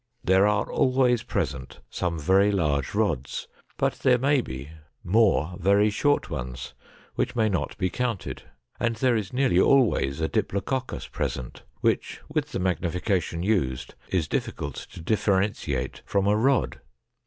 [0.23, 4.69] There are always present some very large rods, but there may be
[5.03, 6.73] more very short ones
[7.13, 8.41] which may not be counted,
[8.79, 14.73] and there is nearly always a diplococcus present, which, with the magnification used, is difficult
[14.91, 16.79] to differentiate from a rod.